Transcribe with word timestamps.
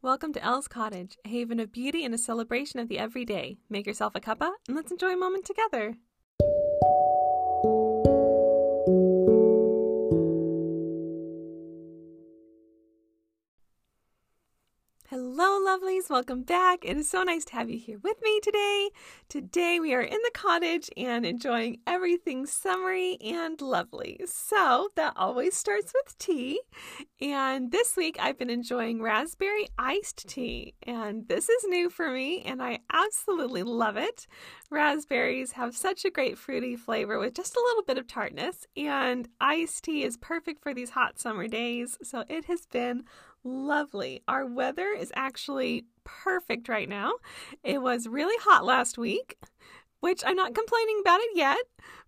Welcome 0.00 0.32
to 0.34 0.44
Elle's 0.44 0.68
Cottage, 0.68 1.18
a 1.24 1.28
haven 1.28 1.58
of 1.58 1.72
beauty 1.72 2.04
and 2.04 2.14
a 2.14 2.18
celebration 2.18 2.78
of 2.78 2.86
the 2.86 3.00
everyday. 3.00 3.58
Make 3.68 3.84
yourself 3.84 4.14
a 4.14 4.20
cuppa 4.20 4.52
and 4.68 4.76
let's 4.76 4.92
enjoy 4.92 5.14
a 5.14 5.16
moment 5.16 5.44
together. 5.44 5.96
Hello, 15.08 15.47
lovelies. 15.68 16.08
Welcome 16.08 16.44
back. 16.44 16.82
It 16.82 16.96
is 16.96 17.10
so 17.10 17.22
nice 17.22 17.44
to 17.44 17.52
have 17.52 17.68
you 17.68 17.78
here 17.78 17.98
with 18.02 18.16
me 18.22 18.40
today. 18.40 18.88
Today, 19.28 19.78
we 19.78 19.92
are 19.92 20.00
in 20.00 20.18
the 20.24 20.30
cottage 20.32 20.88
and 20.96 21.26
enjoying 21.26 21.80
everything 21.86 22.46
summery 22.46 23.18
and 23.20 23.60
lovely. 23.60 24.18
So, 24.24 24.88
that 24.96 25.12
always 25.14 25.54
starts 25.54 25.92
with 25.92 26.16
tea. 26.16 26.62
And 27.20 27.70
this 27.70 27.98
week, 27.98 28.16
I've 28.18 28.38
been 28.38 28.48
enjoying 28.48 29.02
raspberry 29.02 29.66
iced 29.78 30.26
tea. 30.26 30.72
And 30.84 31.28
this 31.28 31.50
is 31.50 31.64
new 31.68 31.90
for 31.90 32.10
me, 32.10 32.40
and 32.46 32.62
I 32.62 32.78
absolutely 32.90 33.62
love 33.62 33.98
it. 33.98 34.26
Raspberries 34.70 35.52
have 35.52 35.76
such 35.76 36.06
a 36.06 36.10
great 36.10 36.38
fruity 36.38 36.76
flavor 36.76 37.18
with 37.18 37.34
just 37.34 37.56
a 37.56 37.64
little 37.66 37.82
bit 37.82 37.98
of 37.98 38.06
tartness, 38.06 38.66
and 38.74 39.28
iced 39.38 39.84
tea 39.84 40.02
is 40.02 40.16
perfect 40.16 40.62
for 40.62 40.72
these 40.72 40.90
hot 40.90 41.18
summer 41.18 41.46
days. 41.46 41.98
So, 42.02 42.24
it 42.26 42.46
has 42.46 42.64
been 42.64 43.04
lovely. 43.44 44.22
Our 44.28 44.46
weather 44.46 44.88
is 44.88 45.12
actually 45.14 45.57
perfect 46.04 46.68
right 46.68 46.88
now. 46.88 47.12
It 47.62 47.82
was 47.82 48.06
really 48.06 48.36
hot 48.40 48.64
last 48.64 48.98
week, 48.98 49.36
which 50.00 50.22
I'm 50.24 50.36
not 50.36 50.54
complaining 50.54 50.98
about 51.00 51.20
it 51.20 51.30
yet, 51.34 51.58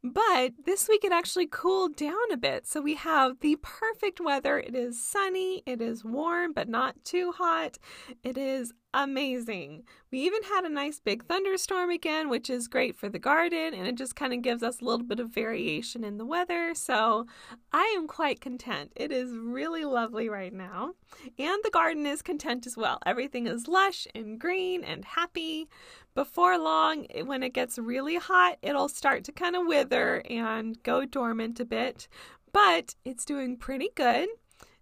but 0.03 0.53
this 0.65 0.89
week 0.89 1.05
it 1.05 1.13
actually 1.13 1.47
cooled 1.47 1.97
down 1.97 2.33
a 2.33 2.37
bit. 2.37 2.67
So 2.67 2.81
we 2.81 2.95
have 2.95 3.41
the 3.41 3.57
perfect 3.63 4.21
weather. 4.21 4.59
It 4.59 4.75
is 4.75 5.05
sunny, 5.05 5.63
it 5.67 5.83
is 5.83 6.05
warm, 6.05 6.53
but 6.53 6.69
not 6.69 7.05
too 7.05 7.33
hot. 7.33 7.79
It 8.23 8.39
is 8.39 8.73
amazing. 8.93 9.85
We 10.11 10.21
even 10.21 10.43
had 10.43 10.65
a 10.65 10.69
nice 10.69 11.01
big 11.01 11.25
thunderstorm 11.25 11.91
again, 11.91 12.29
which 12.29 12.51
is 12.51 12.69
great 12.69 12.97
for 12.97 13.09
the 13.09 13.19
garden, 13.19 13.75
and 13.75 13.87
it 13.87 13.95
just 13.95 14.17
kind 14.17 14.33
of 14.33 14.43
gives 14.43 14.63
us 14.63 14.81
a 14.81 14.85
little 14.85 15.07
bit 15.07 15.21
of 15.21 15.31
variation 15.31 16.05
in 16.05 16.19
the 16.19 16.25
weather. 16.25 16.75
So 16.75 17.27
I 17.73 17.95
am 17.97 18.07
quite 18.07 18.41
content. 18.41 18.93
It 18.97 19.13
is 19.13 19.33
really 19.33 19.85
lovely 19.85 20.29
right 20.29 20.53
now, 20.53 20.95
and 21.39 21.61
the 21.63 21.71
garden 21.71 22.07
is 22.07 22.23
content 22.23 22.67
as 22.67 22.77
well. 22.77 22.99
Everything 23.07 23.47
is 23.47 23.69
lush 23.69 24.07
and 24.15 24.39
green 24.39 24.83
and 24.83 25.05
happy. 25.05 25.69
Before 26.15 26.59
long, 26.59 27.07
when 27.25 27.43
it 27.43 27.55
gets 27.55 27.79
really 27.79 28.17
hot, 28.17 28.59
it'll 28.63 28.89
start 28.89 29.23
to 29.25 29.33
kind 29.33 29.55
of 29.55 29.67
wither 29.67 30.23
and 30.29 30.83
go 30.83 31.05
dormant 31.05 31.61
a 31.61 31.65
bit, 31.65 32.09
but 32.53 32.97
it's 33.05 33.25
doing 33.25 33.57
pretty 33.57 33.91
good 33.95 34.29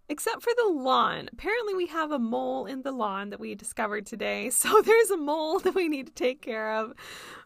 except 0.09 0.41
for 0.41 0.51
the 0.57 0.73
lawn. 0.73 1.29
Apparently, 1.31 1.73
we 1.73 1.85
have 1.87 2.11
a 2.11 2.19
mole 2.19 2.65
in 2.65 2.81
the 2.81 2.91
lawn 2.91 3.29
that 3.29 3.39
we 3.39 3.55
discovered 3.55 4.05
today. 4.05 4.49
So 4.59 4.81
there's 4.81 5.09
a 5.09 5.17
mole 5.17 5.59
that 5.59 5.73
we 5.73 5.87
need 5.87 6.07
to 6.07 6.13
take 6.13 6.41
care 6.41 6.75
of. 6.75 6.93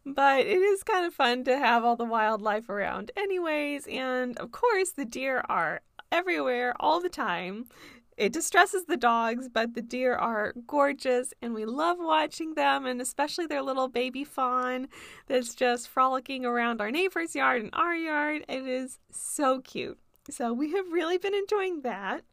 But 0.05 0.39
it 0.41 0.61
is 0.61 0.83
kind 0.83 1.05
of 1.05 1.13
fun 1.13 1.43
to 1.43 1.57
have 1.57 1.83
all 1.83 1.95
the 1.95 2.05
wildlife 2.05 2.69
around, 2.69 3.11
anyways. 3.15 3.85
And 3.87 4.37
of 4.39 4.51
course, 4.51 4.91
the 4.91 5.05
deer 5.05 5.43
are 5.47 5.81
everywhere 6.11 6.73
all 6.79 6.99
the 7.01 7.09
time. 7.09 7.65
It 8.17 8.33
distresses 8.33 8.85
the 8.85 8.97
dogs, 8.97 9.49
but 9.49 9.73
the 9.73 9.81
deer 9.81 10.15
are 10.15 10.53
gorgeous 10.67 11.33
and 11.41 11.53
we 11.53 11.65
love 11.65 11.97
watching 11.99 12.53
them, 12.53 12.85
and 12.85 13.01
especially 13.01 13.47
their 13.47 13.61
little 13.61 13.87
baby 13.87 14.23
fawn 14.23 14.87
that's 15.27 15.55
just 15.55 15.87
frolicking 15.87 16.45
around 16.45 16.79
our 16.79 16.91
neighbor's 16.91 17.35
yard 17.35 17.61
and 17.61 17.71
our 17.73 17.95
yard. 17.95 18.45
It 18.47 18.67
is 18.67 18.99
so 19.11 19.61
cute. 19.61 19.99
So 20.29 20.53
we 20.53 20.71
have 20.71 20.91
really 20.91 21.17
been 21.17 21.35
enjoying 21.35 21.81
that. 21.81 22.23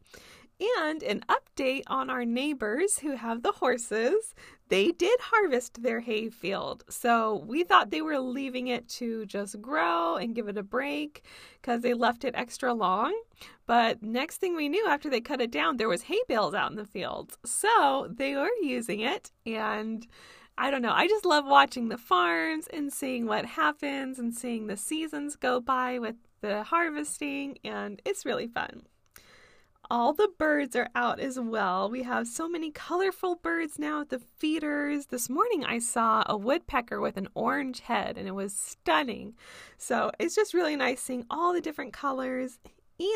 And 0.77 1.01
an 1.01 1.25
update 1.27 1.83
on 1.87 2.11
our 2.11 2.23
neighbors 2.23 2.99
who 2.99 3.15
have 3.15 3.41
the 3.41 3.51
horses. 3.51 4.35
They 4.69 4.91
did 4.91 5.19
harvest 5.19 5.81
their 5.81 6.01
hay 6.01 6.29
field. 6.29 6.83
So 6.87 7.43
we 7.47 7.63
thought 7.63 7.89
they 7.89 8.01
were 8.01 8.19
leaving 8.19 8.67
it 8.67 8.87
to 8.89 9.25
just 9.25 9.59
grow 9.59 10.17
and 10.17 10.35
give 10.35 10.47
it 10.47 10.57
a 10.57 10.63
break 10.63 11.23
because 11.61 11.81
they 11.81 11.95
left 11.95 12.23
it 12.23 12.35
extra 12.37 12.73
long. 12.73 13.19
But 13.65 14.03
next 14.03 14.37
thing 14.37 14.55
we 14.55 14.69
knew, 14.69 14.87
after 14.87 15.09
they 15.09 15.19
cut 15.19 15.41
it 15.41 15.51
down, 15.51 15.77
there 15.77 15.89
was 15.89 16.03
hay 16.03 16.21
bales 16.27 16.53
out 16.53 16.69
in 16.69 16.77
the 16.77 16.85
fields. 16.85 17.37
So 17.43 18.07
they 18.15 18.35
were 18.35 18.51
using 18.61 18.99
it 18.99 19.31
and 19.45 20.07
I 20.57 20.69
don't 20.69 20.83
know. 20.83 20.93
I 20.93 21.07
just 21.07 21.25
love 21.25 21.45
watching 21.47 21.89
the 21.89 21.97
farms 21.97 22.67
and 22.71 22.93
seeing 22.93 23.25
what 23.25 23.45
happens 23.45 24.19
and 24.19 24.33
seeing 24.33 24.67
the 24.67 24.77
seasons 24.77 25.35
go 25.35 25.59
by 25.59 25.97
with 25.97 26.15
the 26.41 26.63
harvesting, 26.63 27.57
and 27.63 28.01
it's 28.05 28.25
really 28.25 28.47
fun. 28.47 28.83
All 29.89 30.13
the 30.13 30.29
birds 30.37 30.75
are 30.77 30.87
out 30.95 31.19
as 31.19 31.37
well. 31.37 31.89
We 31.89 32.03
have 32.03 32.25
so 32.25 32.47
many 32.47 32.71
colorful 32.71 33.35
birds 33.35 33.77
now 33.77 34.01
at 34.01 34.09
the 34.09 34.19
feeders. 34.19 35.07
This 35.07 35.29
morning 35.29 35.65
I 35.65 35.79
saw 35.79 36.23
a 36.27 36.37
woodpecker 36.37 37.01
with 37.01 37.17
an 37.17 37.27
orange 37.35 37.81
head 37.81 38.17
and 38.17 38.25
it 38.25 38.31
was 38.31 38.53
stunning. 38.53 39.33
So 39.77 40.09
it's 40.17 40.33
just 40.33 40.53
really 40.53 40.77
nice 40.77 41.01
seeing 41.01 41.25
all 41.29 41.51
the 41.51 41.59
different 41.59 41.91
colors 41.91 42.57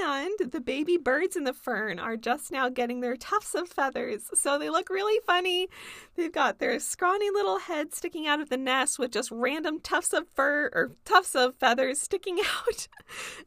and 0.04 0.52
the 0.52 0.62
baby 0.62 0.98
birds 0.98 1.36
in 1.36 1.44
the 1.44 1.54
fern 1.54 2.00
are 2.00 2.18
just 2.18 2.52
now 2.52 2.70
getting 2.70 3.02
their 3.02 3.16
tufts 3.16 3.54
of 3.56 3.70
feathers. 3.70 4.30
So 4.34 4.58
they 4.58 4.70
look 4.70 4.90
really 4.90 5.20
funny. 5.26 5.68
They've 6.16 6.32
got 6.32 6.60
their 6.60 6.80
scrawny 6.80 7.30
little 7.30 7.60
heads 7.60 7.98
sticking 7.98 8.28
out 8.28 8.40
of 8.40 8.50
the 8.50 8.58
nest 8.58 9.00
with 9.00 9.12
just 9.12 9.32
random 9.32 9.80
tufts 9.80 10.14
of 10.14 10.28
fur 10.30 10.70
or 10.74 10.92
tufts 11.06 11.36
of 11.36 11.56
feathers 11.56 12.02
sticking 12.02 12.40
out. 12.68 12.88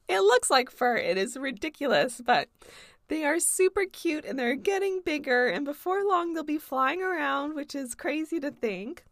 it 0.08 0.20
looks 0.20 0.50
like 0.50 0.70
fur. 0.70 0.96
It 0.96 1.16
is 1.16 1.36
ridiculous, 1.36 2.20
but 2.24 2.48
they 3.08 3.24
are 3.24 3.40
super 3.40 3.84
cute 3.90 4.24
and 4.24 4.38
they're 4.38 4.54
getting 4.54 5.00
bigger. 5.04 5.46
And 5.46 5.64
before 5.64 6.04
long, 6.06 6.34
they'll 6.34 6.44
be 6.44 6.58
flying 6.58 7.02
around, 7.02 7.54
which 7.54 7.74
is 7.74 7.94
crazy 7.94 8.38
to 8.40 8.50
think. 8.50 9.04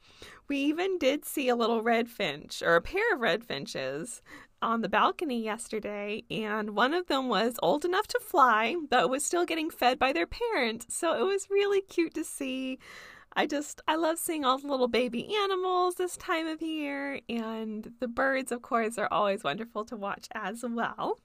We 0.49 0.59
even 0.59 0.99
did 0.99 1.25
see 1.25 1.49
a 1.49 1.57
little 1.57 1.83
red 1.83 2.09
finch 2.09 2.63
or 2.63 2.77
a 2.77 2.81
pair 2.81 3.13
of 3.13 3.21
red 3.21 3.43
finches 3.45 4.23
on 4.63 4.81
the 4.81 4.89
balcony 4.89 5.43
yesterday, 5.43 6.23
and 6.31 6.71
one 6.71 6.95
of 6.95 7.09
them 7.09 7.29
was 7.29 7.57
old 7.63 7.85
enough 7.85 8.07
to 8.09 8.21
fly, 8.21 8.77
but 8.89 9.11
was 9.11 9.25
still 9.25 9.45
getting 9.45 9.71
fed 9.71 9.99
by 9.99 10.13
their 10.13 10.27
parent. 10.27 10.87
So 10.91 11.15
it 11.15 11.27
was 11.27 11.51
really 11.51 11.81
cute 11.81 12.15
to 12.15 12.25
see. 12.25 12.79
I 13.35 13.47
just, 13.47 13.83
I 13.87 13.97
love 13.97 14.19
seeing 14.19 14.45
all 14.45 14.59
the 14.59 14.67
little 14.67 14.89
baby 14.89 15.35
animals 15.35 15.97
this 15.97 16.17
time 16.17 16.47
of 16.47 16.63
year, 16.63 17.21
and 17.29 17.93
the 18.01 18.09
birds, 18.09 18.51
of 18.51 18.63
course, 18.63 18.97
are 18.99 19.09
always 19.11 19.45
wonderful 19.45 19.85
to 19.87 19.97
watch 19.97 20.29
as 20.33 20.65
well 20.67 21.19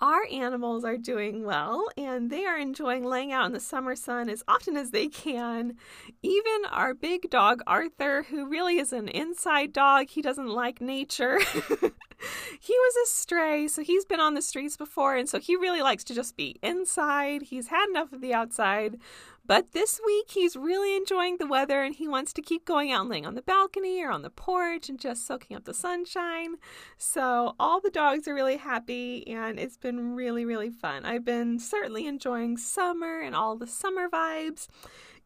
our 0.00 0.22
animals 0.32 0.84
are 0.84 0.96
doing 0.96 1.44
well 1.44 1.88
and 1.96 2.30
they 2.30 2.46
are 2.46 2.58
enjoying 2.58 3.04
laying 3.04 3.32
out 3.32 3.46
in 3.46 3.52
the 3.52 3.60
summer 3.60 3.94
sun 3.94 4.30
as 4.30 4.42
often 4.48 4.76
as 4.76 4.90
they 4.90 5.08
can. 5.08 5.76
Even 6.22 6.64
our 6.70 6.94
big 6.94 7.28
dog, 7.30 7.60
Arthur, 7.66 8.22
who 8.24 8.48
really 8.48 8.78
is 8.78 8.92
an 8.92 9.08
inside 9.08 9.72
dog, 9.72 10.08
he 10.08 10.22
doesn't 10.22 10.48
like 10.48 10.80
nature. 10.80 11.38
he 12.60 12.72
was 12.72 12.94
a 13.04 13.10
stray, 13.10 13.68
so 13.68 13.82
he's 13.82 14.04
been 14.04 14.20
on 14.20 14.34
the 14.34 14.42
streets 14.42 14.76
before, 14.76 15.16
and 15.16 15.28
so 15.28 15.38
he 15.38 15.54
really 15.56 15.82
likes 15.82 16.04
to 16.04 16.14
just 16.14 16.36
be 16.36 16.56
inside. 16.62 17.42
He's 17.42 17.68
had 17.68 17.86
enough 17.90 18.12
of 18.12 18.20
the 18.20 18.34
outside. 18.34 18.98
But 19.44 19.72
this 19.72 20.00
week, 20.04 20.30
he's 20.30 20.56
really 20.56 20.96
enjoying 20.96 21.38
the 21.38 21.46
weather 21.46 21.82
and 21.82 21.94
he 21.94 22.06
wants 22.06 22.32
to 22.34 22.42
keep 22.42 22.64
going 22.64 22.92
out 22.92 23.02
and 23.02 23.10
laying 23.10 23.26
on 23.26 23.34
the 23.34 23.42
balcony 23.42 24.02
or 24.02 24.10
on 24.10 24.22
the 24.22 24.30
porch 24.30 24.88
and 24.88 24.98
just 24.98 25.26
soaking 25.26 25.56
up 25.56 25.64
the 25.64 25.74
sunshine. 25.74 26.56
So, 26.96 27.54
all 27.58 27.80
the 27.80 27.90
dogs 27.90 28.28
are 28.28 28.34
really 28.34 28.58
happy 28.58 29.26
and 29.26 29.58
it's 29.58 29.76
been 29.76 30.14
really, 30.14 30.44
really 30.44 30.70
fun. 30.70 31.04
I've 31.04 31.24
been 31.24 31.58
certainly 31.58 32.06
enjoying 32.06 32.56
summer 32.58 33.20
and 33.20 33.34
all 33.34 33.56
the 33.56 33.66
summer 33.66 34.08
vibes. 34.08 34.68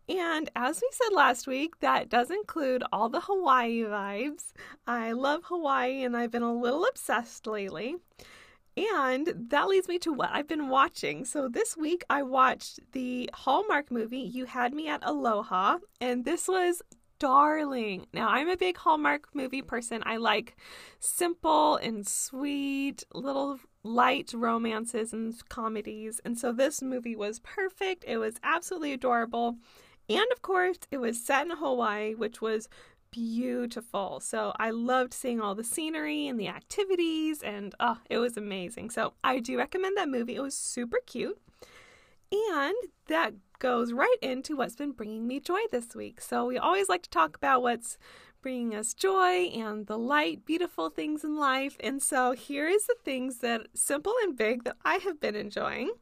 And 0.09 0.51
as 0.55 0.81
we 0.83 0.89
said 0.93 1.15
last 1.15 1.47
week, 1.47 1.81
that 1.81 2.11
does 2.11 2.31
include 2.31 2.85
all 2.93 3.09
the 3.09 3.21
Hawaii 3.21 3.83
vibes. 3.83 4.53
I 4.87 5.13
love 5.13 5.45
Hawaii 5.45 6.03
and 6.03 6.17
I've 6.17 6.31
been 6.31 6.43
a 6.43 6.55
little 6.55 6.85
obsessed 6.85 7.47
lately. 7.47 7.97
And 8.77 9.33
that 9.51 9.69
leads 9.69 9.87
me 9.87 9.99
to 10.01 10.13
what 10.13 10.31
I've 10.33 10.49
been 10.49 10.69
watching. 10.69 11.25
So 11.25 11.49
this 11.49 11.77
week 11.77 12.05
I 12.11 12.23
watched 12.23 12.81
the 12.93 13.31
Hallmark 13.33 13.91
movie 13.91 14.19
You 14.19 14.47
Had 14.47 14.75
Me 14.75 14.89
at 14.89 15.05
Aloha, 15.05 15.79
and 16.01 16.25
this 16.25 16.49
was 16.49 16.83
darling. 17.21 18.07
Now, 18.13 18.29
I'm 18.29 18.49
a 18.49 18.57
big 18.57 18.77
Hallmark 18.77 19.29
movie 19.35 19.63
person. 19.63 20.03
I 20.05 20.17
like 20.17 20.57
simple 20.99 21.77
and 21.77 22.07
sweet, 22.07 23.05
little 23.15 23.61
light 23.85 24.33
romances 24.35 25.13
and 25.13 25.35
comedies. 25.49 26.21
And 26.25 26.39
so 26.39 26.53
this 26.53 26.83
movie 26.83 27.17
was 27.17 27.39
perfect. 27.39 28.05
It 28.07 28.19
was 28.19 28.35
absolutely 28.43 28.93
adorable. 28.93 29.57
And 30.09 30.27
of 30.33 30.43
course, 30.43 30.79
it 30.91 30.99
was 30.99 31.25
set 31.25 31.47
in 31.47 31.57
Hawaii, 31.57 32.15
which 32.15 32.43
was 32.43 32.69
beautiful. 33.15 34.19
So 34.19 34.53
I 34.59 34.71
loved 34.71 35.15
seeing 35.15 35.41
all 35.41 35.55
the 35.55 35.63
scenery 35.63 36.27
and 36.27 36.39
the 36.39 36.49
activities, 36.49 37.43
and 37.43 37.73
oh, 37.79 37.99
it 38.11 38.19
was 38.19 38.37
amazing. 38.37 38.91
So 38.91 39.13
I 39.23 39.39
do 39.39 39.57
recommend 39.57 39.97
that 39.97 40.09
movie. 40.09 40.35
It 40.35 40.43
was 40.43 40.57
super 40.57 40.99
cute. 41.07 41.41
And 42.33 42.75
that 43.07 43.35
goes 43.61 43.93
right 43.93 44.17
into 44.21 44.57
what's 44.57 44.75
been 44.75 44.91
bringing 44.91 45.29
me 45.29 45.39
joy 45.39 45.61
this 45.71 45.95
week. 45.95 46.21
So 46.21 46.45
we 46.45 46.59
always 46.59 46.89
like 46.89 47.03
to 47.03 47.11
talk 47.11 47.37
about 47.37 47.63
what's 47.63 47.99
bringing 48.43 48.75
us 48.75 48.95
joy 48.95 49.45
and 49.55 49.87
the 49.87 49.97
light, 49.97 50.45
beautiful 50.45 50.91
things 50.91 51.23
in 51.23 51.37
life. 51.37 51.77
And 51.79 52.03
so 52.03 52.33
here 52.33 52.67
is 52.67 52.87
the 52.87 52.97
things 53.05 53.39
that 53.39 53.69
simple 53.75 54.15
and 54.25 54.37
big 54.37 54.65
that 54.65 54.77
I 54.85 54.97
have 54.97 55.21
been 55.21 55.37
enjoying. 55.37 55.93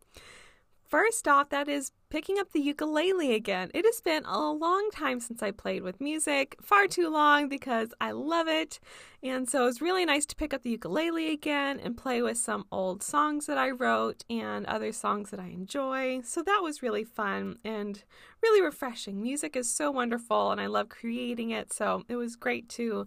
First 0.93 1.27
off, 1.27 1.49
that 1.49 1.69
is 1.69 1.91
picking 2.11 2.39
up 2.39 2.53
the 2.53 2.61
ukulele 2.61 3.35
again. 3.35 3.71
It 3.73 3.87
has 3.87 4.03
been 4.03 4.27
a 4.27 4.53
long 4.53 4.91
time 4.93 5.21
since 5.21 5.43
I 5.43 5.51
played 5.51 5.83
with 5.83 6.03
music, 6.03 6.55
far 6.61 6.87
too 6.87 7.09
long 7.09 7.49
because 7.49 7.95
I 7.99 8.11
love 8.11 8.47
it. 8.47 8.79
And 9.23 9.49
so 9.49 9.67
it's 9.67 9.81
really 9.81 10.05
nice 10.05 10.27
to 10.27 10.37
pick 10.37 10.53
up 10.53 10.63
the 10.63 10.69
ukulele 10.69 11.33
again 11.33 11.81
and 11.81 11.97
play 11.97 12.21
with 12.21 12.37
some 12.37 12.67
old 12.71 13.03
songs 13.03 13.47
that 13.47 13.57
I 13.57 13.71
wrote 13.71 14.23
and 14.29 14.67
other 14.67 14.93
songs 14.93 15.31
that 15.31 15.41
I 15.41 15.47
enjoy. 15.47 16.21
So 16.25 16.43
that 16.43 16.61
was 16.63 16.83
really 16.83 17.05
fun 17.05 17.57
and 17.65 18.05
really 18.43 18.61
refreshing. 18.61 19.23
Music 19.23 19.57
is 19.57 19.75
so 19.75 19.91
wonderful 19.91 20.51
and 20.51 20.61
I 20.61 20.67
love 20.67 20.91
creating 20.91 21.53
it. 21.53 21.73
So 21.73 22.03
it 22.07 22.17
was 22.17 22.37
great 22.37 22.69
to 22.69 23.07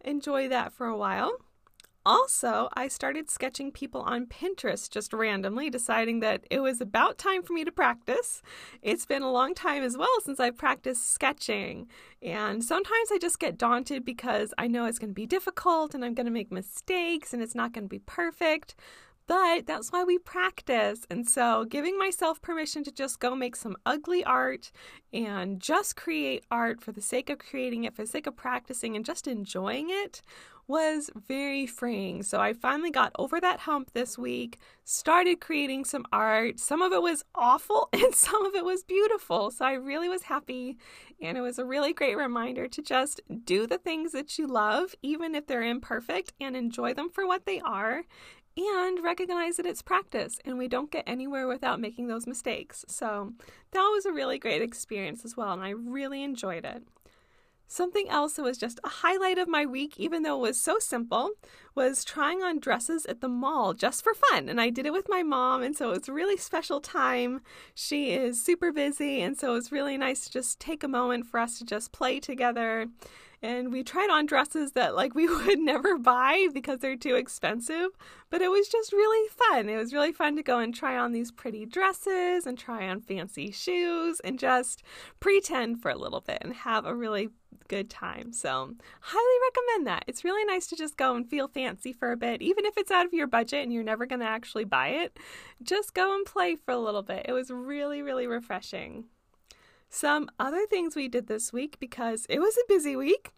enjoy 0.00 0.48
that 0.48 0.72
for 0.72 0.86
a 0.86 0.96
while. 0.96 1.32
Also, 2.06 2.68
I 2.74 2.86
started 2.86 3.28
sketching 3.28 3.72
people 3.72 4.00
on 4.02 4.26
Pinterest 4.26 4.88
just 4.88 5.12
randomly, 5.12 5.68
deciding 5.68 6.20
that 6.20 6.44
it 6.52 6.60
was 6.60 6.80
about 6.80 7.18
time 7.18 7.42
for 7.42 7.52
me 7.52 7.64
to 7.64 7.72
practice. 7.72 8.42
It's 8.80 9.04
been 9.04 9.22
a 9.22 9.32
long 9.32 9.54
time 9.54 9.82
as 9.82 9.96
well 9.96 10.20
since 10.22 10.38
I've 10.38 10.56
practiced 10.56 11.10
sketching. 11.10 11.88
And 12.22 12.62
sometimes 12.62 13.10
I 13.10 13.18
just 13.18 13.40
get 13.40 13.58
daunted 13.58 14.04
because 14.04 14.54
I 14.56 14.68
know 14.68 14.84
it's 14.84 15.00
going 15.00 15.10
to 15.10 15.14
be 15.14 15.26
difficult 15.26 15.96
and 15.96 16.04
I'm 16.04 16.14
going 16.14 16.26
to 16.26 16.32
make 16.32 16.52
mistakes 16.52 17.34
and 17.34 17.42
it's 17.42 17.56
not 17.56 17.72
going 17.72 17.86
to 17.86 17.88
be 17.88 17.98
perfect. 17.98 18.76
But 19.26 19.66
that's 19.66 19.90
why 19.90 20.04
we 20.04 20.18
practice. 20.18 21.00
And 21.10 21.28
so, 21.28 21.64
giving 21.64 21.98
myself 21.98 22.40
permission 22.40 22.84
to 22.84 22.92
just 22.92 23.18
go 23.18 23.34
make 23.34 23.56
some 23.56 23.76
ugly 23.84 24.22
art 24.22 24.70
and 25.12 25.58
just 25.58 25.96
create 25.96 26.44
art 26.48 26.80
for 26.80 26.92
the 26.92 27.02
sake 27.02 27.28
of 27.28 27.40
creating 27.40 27.82
it, 27.82 27.96
for 27.96 28.02
the 28.02 28.08
sake 28.08 28.28
of 28.28 28.36
practicing 28.36 28.94
and 28.94 29.04
just 29.04 29.26
enjoying 29.26 29.88
it 29.90 30.22
was 30.68 31.10
very 31.14 31.66
freeing. 31.66 32.22
So 32.22 32.40
I 32.40 32.52
finally 32.52 32.90
got 32.90 33.12
over 33.18 33.40
that 33.40 33.60
hump 33.60 33.92
this 33.92 34.18
week, 34.18 34.58
started 34.84 35.40
creating 35.40 35.84
some 35.84 36.04
art. 36.12 36.58
Some 36.58 36.82
of 36.82 36.92
it 36.92 37.02
was 37.02 37.24
awful 37.34 37.88
and 37.92 38.14
some 38.14 38.44
of 38.44 38.54
it 38.54 38.64
was 38.64 38.82
beautiful. 38.82 39.50
So 39.50 39.64
I 39.64 39.72
really 39.72 40.08
was 40.08 40.22
happy. 40.22 40.76
And 41.20 41.38
it 41.38 41.40
was 41.40 41.58
a 41.58 41.64
really 41.64 41.92
great 41.92 42.16
reminder 42.16 42.68
to 42.68 42.82
just 42.82 43.20
do 43.44 43.66
the 43.66 43.78
things 43.78 44.12
that 44.12 44.38
you 44.38 44.46
love, 44.46 44.94
even 45.02 45.34
if 45.34 45.46
they're 45.46 45.62
imperfect, 45.62 46.32
and 46.40 46.56
enjoy 46.56 46.94
them 46.94 47.10
for 47.10 47.26
what 47.26 47.46
they 47.46 47.60
are. 47.60 48.02
And 48.58 49.04
recognize 49.04 49.58
that 49.58 49.66
it's 49.66 49.82
practice 49.82 50.38
and 50.46 50.56
we 50.56 50.66
don't 50.66 50.90
get 50.90 51.04
anywhere 51.06 51.46
without 51.46 51.78
making 51.78 52.06
those 52.06 52.26
mistakes. 52.26 52.86
So 52.88 53.34
that 53.72 53.90
was 53.92 54.06
a 54.06 54.12
really 54.12 54.38
great 54.38 54.62
experience 54.62 55.26
as 55.26 55.36
well, 55.36 55.52
and 55.52 55.62
I 55.62 55.70
really 55.70 56.22
enjoyed 56.22 56.64
it. 56.64 56.82
Something 57.68 58.08
else 58.08 58.34
that 58.34 58.42
was 58.42 58.58
just 58.58 58.80
a 58.84 58.88
highlight 58.88 59.38
of 59.38 59.48
my 59.48 59.66
week, 59.66 59.98
even 59.98 60.22
though 60.22 60.36
it 60.36 60.48
was 60.48 60.60
so 60.60 60.78
simple, 60.78 61.30
was 61.74 62.04
trying 62.04 62.42
on 62.42 62.58
dresses 62.58 63.04
at 63.06 63.20
the 63.20 63.28
mall 63.28 63.74
just 63.74 64.04
for 64.04 64.14
fun. 64.14 64.48
And 64.48 64.60
I 64.60 64.70
did 64.70 64.86
it 64.86 64.92
with 64.92 65.08
my 65.08 65.22
mom, 65.22 65.62
and 65.62 65.76
so 65.76 65.90
it 65.90 65.98
was 65.98 66.08
a 66.08 66.12
really 66.12 66.36
special 66.36 66.80
time. 66.80 67.40
She 67.74 68.12
is 68.12 68.42
super 68.42 68.72
busy, 68.72 69.20
and 69.20 69.36
so 69.36 69.50
it 69.50 69.54
was 69.54 69.72
really 69.72 69.98
nice 69.98 70.24
to 70.24 70.30
just 70.30 70.60
take 70.60 70.84
a 70.84 70.88
moment 70.88 71.26
for 71.26 71.40
us 71.40 71.58
to 71.58 71.64
just 71.64 71.92
play 71.92 72.20
together 72.20 72.88
and 73.42 73.72
we 73.72 73.82
tried 73.82 74.10
on 74.10 74.26
dresses 74.26 74.72
that 74.72 74.94
like 74.94 75.14
we 75.14 75.28
would 75.46 75.58
never 75.58 75.98
buy 75.98 76.46
because 76.52 76.80
they're 76.80 76.96
too 76.96 77.14
expensive 77.14 77.88
but 78.30 78.42
it 78.42 78.50
was 78.50 78.68
just 78.68 78.92
really 78.92 79.28
fun 79.28 79.68
it 79.68 79.76
was 79.76 79.92
really 79.92 80.12
fun 80.12 80.36
to 80.36 80.42
go 80.42 80.58
and 80.58 80.74
try 80.74 80.96
on 80.96 81.12
these 81.12 81.30
pretty 81.30 81.66
dresses 81.66 82.46
and 82.46 82.58
try 82.58 82.88
on 82.88 83.00
fancy 83.00 83.50
shoes 83.50 84.20
and 84.20 84.38
just 84.38 84.82
pretend 85.20 85.80
for 85.80 85.90
a 85.90 85.98
little 85.98 86.20
bit 86.20 86.38
and 86.40 86.52
have 86.54 86.84
a 86.84 86.94
really 86.94 87.28
good 87.68 87.90
time. 87.90 88.32
So 88.32 88.74
highly 89.00 89.38
recommend 89.50 89.86
that. 89.86 90.04
It's 90.06 90.24
really 90.24 90.44
nice 90.44 90.66
to 90.68 90.76
just 90.76 90.96
go 90.96 91.14
and 91.14 91.28
feel 91.28 91.48
fancy 91.48 91.92
for 91.92 92.12
a 92.12 92.16
bit 92.16 92.42
even 92.42 92.64
if 92.64 92.76
it's 92.76 92.90
out 92.90 93.06
of 93.06 93.12
your 93.12 93.26
budget 93.26 93.62
and 93.62 93.72
you're 93.72 93.82
never 93.82 94.06
going 94.06 94.20
to 94.20 94.26
actually 94.26 94.64
buy 94.64 94.88
it 94.88 95.18
just 95.62 95.94
go 95.94 96.14
and 96.14 96.26
play 96.26 96.56
for 96.56 96.72
a 96.72 96.78
little 96.78 97.02
bit. 97.02 97.26
It 97.28 97.32
was 97.32 97.50
really 97.50 98.02
really 98.02 98.26
refreshing. 98.26 99.04
Some 99.88 100.28
other 100.38 100.66
things 100.66 100.96
we 100.96 101.08
did 101.08 101.26
this 101.26 101.52
week 101.52 101.78
because 101.78 102.26
it 102.28 102.38
was 102.38 102.56
a 102.56 102.68
busy 102.68 102.96
week 102.96 103.32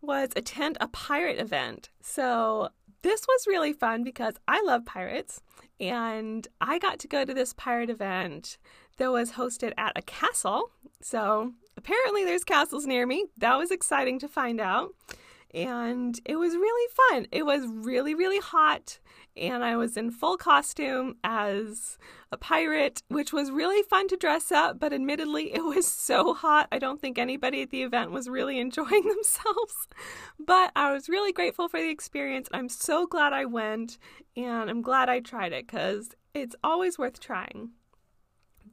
was 0.00 0.30
attend 0.36 0.78
a 0.80 0.88
pirate 0.88 1.40
event. 1.40 1.90
So 2.00 2.68
this 3.02 3.26
was 3.26 3.46
really 3.46 3.72
fun 3.72 4.04
because 4.04 4.34
I 4.46 4.62
love 4.62 4.84
pirates 4.84 5.40
and 5.80 6.46
I 6.60 6.78
got 6.78 6.98
to 7.00 7.08
go 7.08 7.24
to 7.24 7.34
this 7.34 7.52
pirate 7.52 7.90
event 7.90 8.58
that 8.98 9.10
was 9.10 9.32
hosted 9.32 9.72
at 9.76 9.96
a 9.96 10.02
castle. 10.02 10.70
So 11.00 11.52
apparently 11.76 12.24
there's 12.24 12.44
castles 12.44 12.86
near 12.86 13.06
me. 13.06 13.26
That 13.38 13.56
was 13.56 13.70
exciting 13.70 14.18
to 14.20 14.28
find 14.28 14.60
out. 14.60 14.94
And 15.54 16.20
it 16.26 16.36
was 16.36 16.54
really 16.54 16.92
fun. 17.08 17.26
It 17.32 17.46
was 17.46 17.62
really, 17.66 18.14
really 18.14 18.38
hot 18.38 18.98
and 19.38 19.64
I 19.64 19.76
was 19.76 19.96
in 19.96 20.10
full 20.10 20.36
costume 20.36 21.16
as 21.22 21.98
a 22.32 22.36
pirate, 22.36 23.02
which 23.08 23.32
was 23.32 23.50
really 23.50 23.82
fun 23.82 24.08
to 24.08 24.16
dress 24.16 24.50
up, 24.50 24.78
but 24.78 24.92
admittedly, 24.92 25.54
it 25.54 25.64
was 25.64 25.86
so 25.90 26.34
hot. 26.34 26.68
I 26.72 26.78
don't 26.78 27.00
think 27.00 27.18
anybody 27.18 27.62
at 27.62 27.70
the 27.70 27.82
event 27.82 28.10
was 28.10 28.28
really 28.28 28.58
enjoying 28.60 29.06
themselves. 29.06 29.88
But 30.38 30.72
I 30.74 30.92
was 30.92 31.08
really 31.08 31.32
grateful 31.32 31.68
for 31.68 31.80
the 31.80 31.90
experience. 31.90 32.48
I'm 32.52 32.68
so 32.68 33.06
glad 33.06 33.32
I 33.32 33.44
went, 33.44 33.98
and 34.36 34.68
I'm 34.68 34.82
glad 34.82 35.08
I 35.08 35.20
tried 35.20 35.52
it 35.52 35.66
because 35.66 36.10
it's 36.34 36.56
always 36.62 36.98
worth 36.98 37.20
trying. 37.20 37.70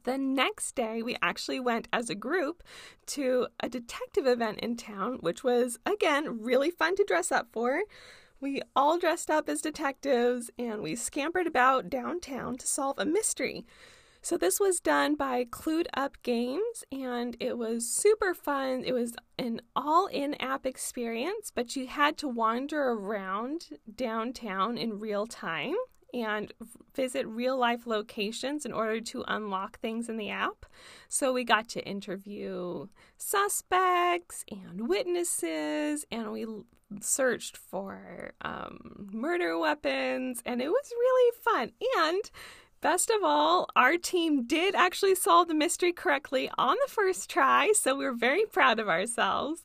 The 0.06 0.16
next 0.16 0.76
day, 0.76 1.02
we 1.02 1.16
actually 1.20 1.58
went 1.58 1.88
as 1.92 2.08
a 2.08 2.14
group 2.14 2.62
to 3.06 3.48
a 3.58 3.68
detective 3.68 4.24
event 4.24 4.60
in 4.60 4.76
town, 4.76 5.14
which 5.14 5.42
was, 5.42 5.80
again, 5.84 6.42
really 6.42 6.70
fun 6.70 6.94
to 6.94 7.04
dress 7.04 7.32
up 7.32 7.48
for. 7.50 7.82
We 8.40 8.62
all 8.76 9.00
dressed 9.00 9.30
up 9.30 9.48
as 9.48 9.60
detectives 9.60 10.48
and 10.56 10.80
we 10.80 10.94
scampered 10.94 11.48
about 11.48 11.90
downtown 11.90 12.56
to 12.58 12.68
solve 12.68 13.00
a 13.00 13.04
mystery. 13.04 13.66
So, 14.22 14.38
this 14.38 14.60
was 14.60 14.78
done 14.78 15.16
by 15.16 15.44
CluedUpp 15.44 16.22
Games 16.22 16.84
and 16.92 17.36
it 17.40 17.58
was 17.58 17.92
super 17.92 18.32
fun. 18.32 18.84
It 18.86 18.92
was 18.92 19.16
an 19.40 19.60
all 19.74 20.06
in 20.06 20.34
app 20.40 20.66
experience, 20.66 21.50
but 21.52 21.74
you 21.74 21.88
had 21.88 22.16
to 22.18 22.28
wander 22.28 22.90
around 22.90 23.70
downtown 23.92 24.78
in 24.78 25.00
real 25.00 25.26
time 25.26 25.74
and 26.14 26.52
visit 26.94 27.26
real 27.26 27.56
life 27.58 27.86
locations 27.86 28.64
in 28.64 28.72
order 28.72 29.00
to 29.00 29.24
unlock 29.28 29.78
things 29.78 30.08
in 30.08 30.16
the 30.16 30.30
app. 30.30 30.66
So 31.08 31.32
we 31.32 31.44
got 31.44 31.68
to 31.70 31.84
interview 31.86 32.86
suspects 33.16 34.44
and 34.50 34.88
witnesses, 34.88 36.04
and 36.10 36.32
we 36.32 36.46
searched 37.00 37.56
for 37.56 38.32
um, 38.42 39.08
murder 39.12 39.58
weapons, 39.58 40.42
and 40.46 40.62
it 40.62 40.68
was 40.68 40.90
really 40.90 41.32
fun. 41.42 41.72
And 41.98 42.30
best 42.80 43.10
of 43.10 43.22
all, 43.24 43.68
our 43.74 43.96
team 43.96 44.46
did 44.46 44.74
actually 44.74 45.14
solve 45.14 45.48
the 45.48 45.54
mystery 45.54 45.92
correctly 45.92 46.50
on 46.56 46.76
the 46.84 46.92
first 46.92 47.28
try, 47.28 47.72
so 47.72 47.96
we're 47.96 48.14
very 48.14 48.44
proud 48.46 48.78
of 48.78 48.88
ourselves. 48.88 49.64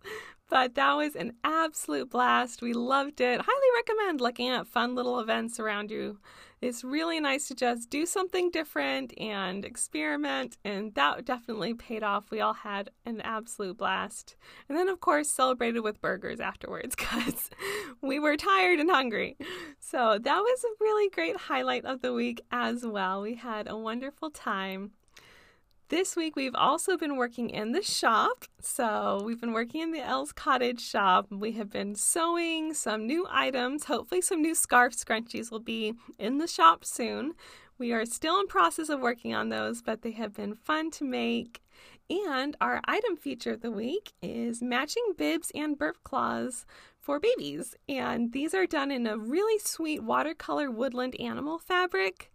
But 0.51 0.75
that 0.75 0.93
was 0.93 1.15
an 1.15 1.34
absolute 1.43 2.12
blast. 2.12 2.62
We 2.62 2.74
loved 2.74 3.22
it. 3.22 3.41
Highly 3.41 3.67
recommend 3.75 4.22
looking 4.22 4.50
at 4.50 4.67
fun 4.67 4.93
little 4.93 5.20
events 5.20 5.60
around 5.60 5.89
you 5.89 6.20
it's 6.62 6.84
really 6.84 7.20
nice 7.20 7.48
to 7.48 7.55
just 7.55 7.89
do 7.89 8.05
something 8.05 8.51
different 8.51 9.20
and 9.20 9.65
experiment, 9.65 10.58
and 10.63 10.93
that 10.93 11.25
definitely 11.25 11.74
paid 11.74 12.03
off. 12.03 12.29
We 12.29 12.39
all 12.39 12.53
had 12.53 12.91
an 13.03 13.20
absolute 13.22 13.77
blast. 13.77 14.36
And 14.70 14.77
then, 14.77 14.88
of 14.88 15.00
course, 15.00 15.27
celebrated 15.27 15.79
with 15.79 16.01
burgers 16.01 16.39
afterwards 16.39 16.96
because 16.98 17.50
we 18.01 18.20
were 18.20 18.38
tired 18.38 18.79
and 18.79 18.91
hungry. 18.91 19.38
So 19.79 20.20
that 20.22 20.39
was 20.39 20.63
a 20.63 20.84
really 20.84 21.10
great 21.10 21.36
highlight 21.36 21.86
of 21.86 22.01
the 22.01 22.13
week 22.13 22.41
as 22.51 22.86
well. 22.86 23.24
We 23.24 23.36
had 23.36 23.67
a 23.67 23.75
wonderful 23.75 24.29
time. 24.29 24.91
This 25.91 26.15
week 26.15 26.38
we've 26.38 26.55
also 26.55 26.95
been 26.95 27.17
working 27.17 27.50
in 27.50 27.74
the 27.74 27.81
shop. 27.81 28.45
So 28.62 29.21
we've 29.25 29.41
been 29.41 29.51
working 29.51 29.81
in 29.81 29.91
the 29.91 30.00
Elle's 30.00 30.31
Cottage 30.31 30.79
shop. 30.79 31.27
We 31.29 31.51
have 31.51 31.69
been 31.69 31.95
sewing 31.95 32.74
some 32.74 33.05
new 33.05 33.27
items. 33.29 33.83
Hopefully 33.83 34.21
some 34.21 34.41
new 34.41 34.55
scarf 34.55 34.93
scrunchies 34.93 35.51
will 35.51 35.60
be 35.60 35.95
in 36.17 36.38
the 36.38 36.48
shop 36.48 36.86
soon. 36.86 37.33
We 37.77 37.91
are 37.91 38.05
still 38.05 38.39
in 38.39 38.48
process 38.48 38.88
of 38.88 39.01
working 39.01 39.36
on 39.36 39.50
those, 39.50 39.81
but 39.81 40.01
they 40.01 40.12
have 40.12 40.33
been 40.33 40.55
fun 40.55 40.91
to 40.91 41.03
make. 41.03 41.62
And 42.10 42.55
our 42.62 42.79
item 42.86 43.17
feature 43.17 43.51
of 43.51 43.62
the 43.62 43.69
week 43.69 44.13
is 44.21 44.62
matching 44.62 45.03
bibs 45.17 45.51
and 45.53 45.77
burp 45.77 45.98
cloths 46.05 46.65
for 47.01 47.19
babies. 47.19 47.75
And 47.89 48.31
these 48.31 48.53
are 48.53 48.65
done 48.65 48.91
in 48.91 49.05
a 49.05 49.17
really 49.17 49.60
sweet 49.60 50.03
watercolor 50.03 50.71
woodland 50.71 51.19
animal 51.19 51.60
fabric 51.60 52.31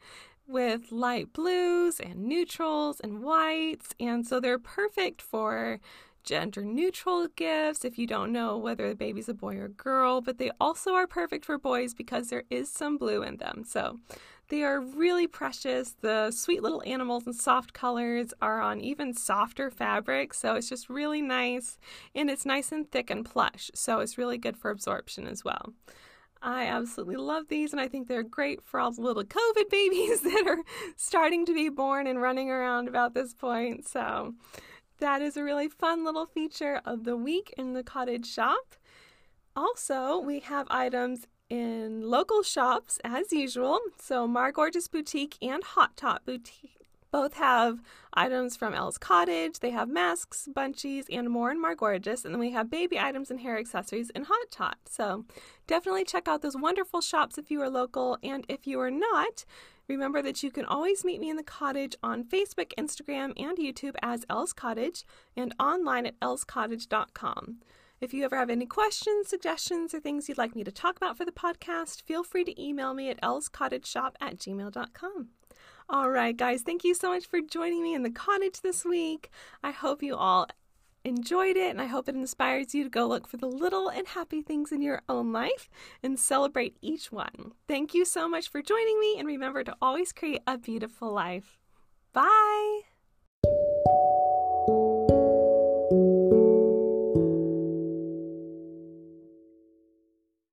with 0.46 0.92
light 0.92 1.32
blues 1.32 2.00
and 2.00 2.26
neutrals 2.26 3.00
and 3.00 3.22
whites. 3.22 3.94
And 3.98 4.26
so 4.26 4.40
they're 4.40 4.58
perfect 4.58 5.20
for 5.22 5.80
gender 6.24 6.64
neutral 6.64 7.28
gifts 7.28 7.84
if 7.84 7.98
you 7.98 8.06
don't 8.06 8.32
know 8.32 8.58
whether 8.58 8.88
the 8.88 8.96
baby's 8.96 9.28
a 9.28 9.34
boy 9.34 9.56
or 9.56 9.68
girl, 9.68 10.20
but 10.20 10.38
they 10.38 10.50
also 10.60 10.92
are 10.94 11.06
perfect 11.06 11.44
for 11.44 11.56
boys 11.56 11.94
because 11.94 12.28
there 12.28 12.42
is 12.50 12.68
some 12.68 12.98
blue 12.98 13.22
in 13.22 13.36
them. 13.36 13.62
So 13.64 14.00
they 14.48 14.62
are 14.62 14.80
really 14.80 15.26
precious. 15.26 15.96
The 16.00 16.30
sweet 16.30 16.62
little 16.62 16.82
animals 16.84 17.26
and 17.26 17.34
soft 17.34 17.72
colors 17.72 18.34
are 18.42 18.60
on 18.60 18.80
even 18.80 19.14
softer 19.14 19.70
fabric, 19.70 20.34
so 20.34 20.54
it's 20.54 20.68
just 20.68 20.88
really 20.88 21.22
nice. 21.22 21.78
And 22.14 22.30
it's 22.30 22.46
nice 22.46 22.70
and 22.72 22.90
thick 22.90 23.10
and 23.10 23.24
plush, 23.24 23.70
so 23.74 24.00
it's 24.00 24.18
really 24.18 24.38
good 24.38 24.56
for 24.56 24.70
absorption 24.70 25.26
as 25.26 25.44
well. 25.44 25.72
I 26.42 26.66
absolutely 26.66 27.16
love 27.16 27.48
these, 27.48 27.72
and 27.72 27.80
I 27.80 27.88
think 27.88 28.08
they're 28.08 28.22
great 28.22 28.62
for 28.62 28.78
all 28.78 28.92
the 28.92 29.00
little 29.00 29.24
COVID 29.24 29.68
babies 29.70 30.20
that 30.20 30.44
are 30.46 30.62
starting 30.96 31.46
to 31.46 31.54
be 31.54 31.68
born 31.68 32.06
and 32.06 32.20
running 32.20 32.50
around 32.50 32.88
about 32.88 33.14
this 33.14 33.34
point. 33.34 33.88
So, 33.88 34.34
that 34.98 35.20
is 35.22 35.36
a 35.36 35.44
really 35.44 35.68
fun 35.68 36.04
little 36.04 36.26
feature 36.26 36.80
of 36.84 37.04
the 37.04 37.16
week 37.16 37.52
in 37.58 37.74
the 37.74 37.82
cottage 37.82 38.26
shop. 38.26 38.74
Also, 39.54 40.18
we 40.18 40.40
have 40.40 40.66
items 40.70 41.26
in 41.48 42.02
local 42.02 42.42
shops 42.42 42.98
as 43.04 43.32
usual. 43.32 43.78
So, 44.00 44.26
Mar 44.26 44.52
Gorgeous 44.52 44.88
Boutique 44.88 45.36
and 45.42 45.62
Hot 45.64 45.96
Tot 45.96 46.24
Boutique 46.24 46.85
both 47.16 47.32
have 47.32 47.80
items 48.12 48.58
from 48.58 48.74
Elle's 48.74 48.98
Cottage. 48.98 49.60
They 49.60 49.70
have 49.70 49.88
masks, 49.88 50.50
bunchies, 50.54 51.06
and 51.10 51.30
more 51.30 51.50
in 51.50 51.58
Mar 51.58 51.74
Gorgeous. 51.74 52.26
And 52.26 52.34
then 52.34 52.40
we 52.40 52.50
have 52.50 52.68
baby 52.68 53.00
items 53.00 53.30
and 53.30 53.40
hair 53.40 53.56
accessories 53.56 54.10
in 54.10 54.24
Hot 54.24 54.50
Tot. 54.50 54.76
So, 54.84 55.24
definitely 55.66 56.04
check 56.04 56.28
out 56.28 56.42
those 56.42 56.58
wonderful 56.58 57.00
shops 57.00 57.38
if 57.38 57.50
you 57.50 57.62
are 57.62 57.70
local. 57.70 58.18
And 58.22 58.44
if 58.50 58.66
you 58.66 58.78
are 58.80 58.90
not, 58.90 59.46
Remember 59.88 60.20
that 60.20 60.42
you 60.42 60.50
can 60.50 60.64
always 60.64 61.04
meet 61.04 61.20
me 61.20 61.30
in 61.30 61.36
the 61.36 61.44
cottage 61.44 61.94
on 62.02 62.24
Facebook, 62.24 62.72
Instagram, 62.76 63.32
and 63.36 63.56
YouTube 63.56 63.94
as 64.02 64.26
Elle's 64.28 64.52
Cottage 64.52 65.04
and 65.36 65.54
online 65.60 66.06
at 66.06 66.18
ellescottage.com. 66.18 67.58
If 68.00 68.12
you 68.12 68.24
ever 68.24 68.36
have 68.36 68.50
any 68.50 68.66
questions, 68.66 69.28
suggestions, 69.28 69.94
or 69.94 70.00
things 70.00 70.28
you'd 70.28 70.38
like 70.38 70.56
me 70.56 70.64
to 70.64 70.72
talk 70.72 70.96
about 70.96 71.16
for 71.16 71.24
the 71.24 71.30
podcast, 71.30 72.02
feel 72.02 72.24
free 72.24 72.42
to 72.42 72.60
email 72.60 72.94
me 72.94 73.10
at 73.10 73.20
ellescottageshop 73.20 74.16
at 74.20 74.38
gmail.com. 74.38 75.28
All 75.88 76.10
right, 76.10 76.36
guys, 76.36 76.62
thank 76.62 76.82
you 76.82 76.94
so 76.94 77.10
much 77.10 77.26
for 77.26 77.40
joining 77.40 77.80
me 77.80 77.94
in 77.94 78.02
the 78.02 78.10
cottage 78.10 78.60
this 78.60 78.84
week. 78.84 79.30
I 79.62 79.70
hope 79.70 80.02
you 80.02 80.16
all 80.16 80.48
enjoyed 81.04 81.56
it, 81.56 81.70
and 81.70 81.80
I 81.80 81.86
hope 81.86 82.08
it 82.08 82.16
inspires 82.16 82.74
you 82.74 82.82
to 82.82 82.90
go 82.90 83.06
look 83.06 83.28
for 83.28 83.36
the 83.36 83.46
little 83.46 83.88
and 83.88 84.08
happy 84.08 84.42
things 84.42 84.72
in 84.72 84.82
your 84.82 85.02
own 85.08 85.32
life 85.32 85.68
and 86.02 86.18
celebrate 86.18 86.76
each 86.82 87.12
one. 87.12 87.52
Thank 87.68 87.94
you 87.94 88.04
so 88.04 88.28
much 88.28 88.48
for 88.48 88.62
joining 88.62 88.98
me, 88.98 89.16
and 89.16 89.28
remember 89.28 89.62
to 89.62 89.76
always 89.80 90.12
create 90.12 90.42
a 90.44 90.58
beautiful 90.58 91.12
life. 91.12 91.60
Bye. 92.12 92.85